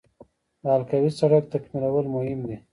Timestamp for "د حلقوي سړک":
0.61-1.43